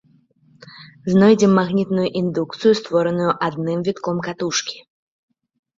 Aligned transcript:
Знойдзем 1.15 1.51
магнітную 1.59 2.07
індукцыю, 2.23 2.73
створаную 2.81 3.31
адным 3.47 3.79
вітком 3.91 4.15
катушкі. 4.31 4.77